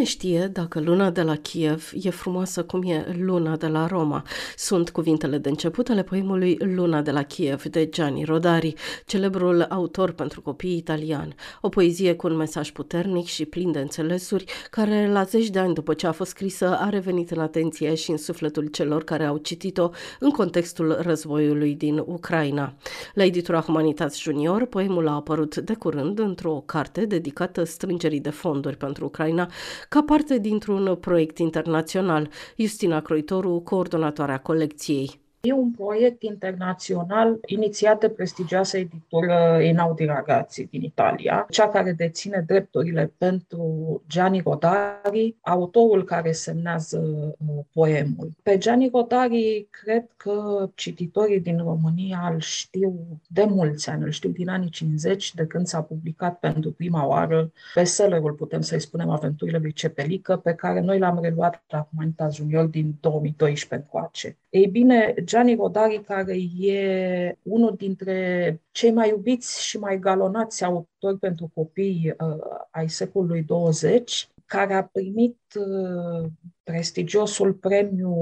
[0.00, 4.24] Cine știe dacă luna de la Kiev e frumoasă cum e luna de la Roma?
[4.56, 8.74] Sunt cuvintele de început ale poemului Luna de la Kiev de Gianni Rodari,
[9.06, 11.34] celebrul autor pentru copii italian.
[11.60, 15.74] O poezie cu un mesaj puternic și plin de înțelesuri, care la zeci de ani
[15.74, 19.36] după ce a fost scrisă a revenit în atenție și în sufletul celor care au
[19.36, 19.90] citit-o
[20.20, 22.74] în contextul războiului din Ucraina.
[23.14, 28.76] La editura Humanitas Junior, poemul a apărut de curând într-o carte dedicată strângerii de fonduri
[28.76, 29.50] pentru Ucraina,
[29.90, 32.28] ca parte dintr-un proiect internațional.
[32.56, 35.20] Justina Croitoru, coordonatoarea colecției.
[35.42, 42.44] E un proiect internațional inițiat de prestigioasă editură Einaudi Ragazzi din Italia, cea care deține
[42.46, 46.98] drepturile pentru Gianni Rodari, autorul care semnează
[47.38, 48.30] uh, poemul.
[48.42, 54.30] Pe Gianni Rodari cred că cititorii din România îl știu de mulți ani, îl știu
[54.30, 59.58] din anii 50, de când s-a publicat pentru prima oară bestsellerul, putem să-i spunem, Aventurile
[59.58, 64.36] lui Cepelică, pe care noi l-am reluat la Humanitas Junior din 2012 încoace.
[64.50, 71.18] Ei bine, Gianni Rodari, care e unul dintre cei mai iubiți și mai galonați autori
[71.18, 76.30] pentru copii uh, ai secolului 20, care a primit uh,
[76.62, 78.14] prestigiosul premiu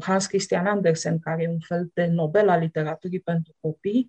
[0.00, 4.08] Hans Christian Andersen, care e un fel de Nobel al literaturii pentru copii,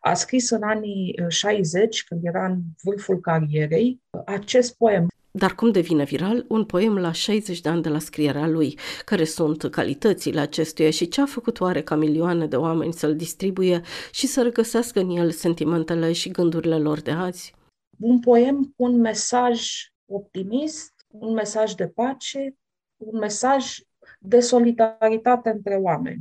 [0.00, 5.06] a scris în anii 60, uh, când era în vârful carierei, acest poem,
[5.38, 8.78] dar cum devine viral un poem la 60 de ani de la scrierea lui?
[9.04, 13.80] Care sunt calitățile acestuia și ce a făcut oare ca milioane de oameni să-l distribuie
[14.10, 17.54] și să regăsească în el sentimentele și gândurile lor de azi?
[17.98, 19.70] Un poem cu un mesaj
[20.06, 22.56] optimist, un mesaj de pace,
[22.96, 23.76] un mesaj
[24.20, 26.20] de solidaritate între oameni.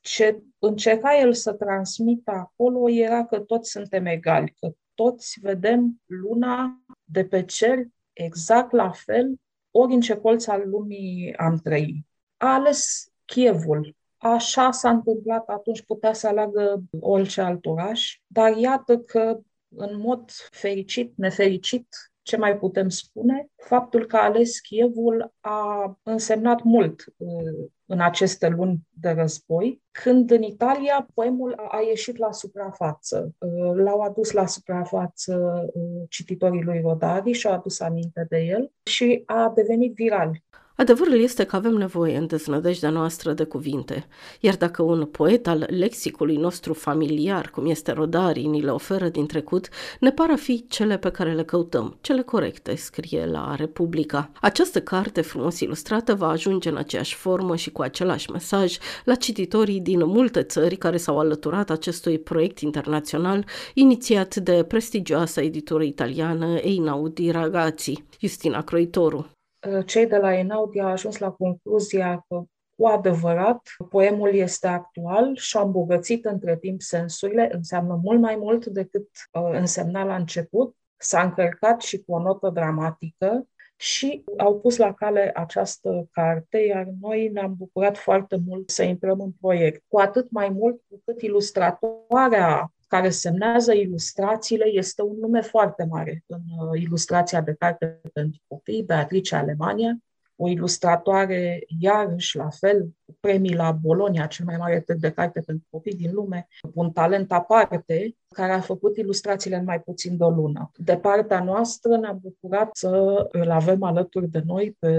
[0.00, 6.82] Ce încerca el să transmită acolo era că toți suntem egali, că toți vedem luna
[7.04, 7.78] de pe cer
[8.24, 9.34] exact la fel,
[9.70, 12.06] ori în ce colț al lumii am trăit.
[12.36, 13.96] A ales Chievul.
[14.18, 19.40] Așa s-a întâmplat atunci, putea să aleagă orice alt oraș, dar iată că
[19.76, 23.48] în mod fericit, nefericit, ce mai putem spune?
[23.56, 30.30] Faptul că a ales Chievul a însemnat mult uh, în aceste luni de război, când
[30.30, 33.34] în Italia poemul a ieșit la suprafață.
[33.38, 38.72] Uh, l-au adus la suprafață uh, cititorii lui Rodari și au adus aminte de el
[38.82, 40.42] și a devenit viral.
[40.80, 44.06] Adevărul este că avem nevoie în deznădejdea noastră de cuvinte,
[44.40, 49.26] iar dacă un poet al lexicului nostru familiar, cum este Rodari, ni le oferă din
[49.26, 54.30] trecut, ne par a fi cele pe care le căutăm, cele corecte, scrie la Republica.
[54.40, 59.80] Această carte frumos ilustrată va ajunge în aceeași formă și cu același mesaj la cititorii
[59.80, 67.30] din multe țări care s-au alăturat acestui proiect internațional inițiat de prestigioasa editură italiană Einaudi
[67.30, 69.26] Ragazzi, Justina Croitoru.
[69.68, 72.42] Uh, cei de la Enaudi au ajuns la concluzia că
[72.76, 78.66] cu adevărat, poemul este actual și a îmbogățit între timp sensurile, înseamnă mult mai mult
[78.66, 84.76] decât uh, însemna la început, s-a încărcat și cu o notă dramatică și au pus
[84.76, 89.84] la cale această carte, iar noi ne-am bucurat foarte mult să intrăm în proiect.
[89.88, 96.24] Cu atât mai mult cu cât ilustratoarea care semnează ilustrațiile este un nume foarte mare
[96.26, 99.98] în uh, ilustrația de carte pentru copii, Beatrice Alemania,
[100.36, 102.88] o ilustratoare iarăși la fel,
[103.20, 107.32] premii la Bologna, cel mai mare târg de carte pentru copii din lume, un talent
[107.32, 110.70] aparte, care a făcut ilustrațiile în mai puțin de o lună.
[110.76, 112.88] De partea noastră ne-am bucurat să
[113.32, 114.90] îl avem alături de noi pe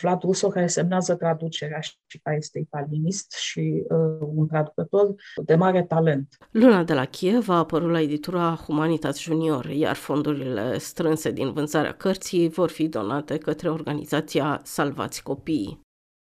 [0.00, 5.14] Vlad Russo, care semnează traducerea și care este italienist și uh, un traducător
[5.44, 6.36] de mare talent.
[6.50, 11.92] Luna de la Kiev a apărut la editura Humanitas Junior, iar fondurile strânse din vânzarea
[11.92, 15.85] cărții vor fi donate către organizația Salvați Copiii.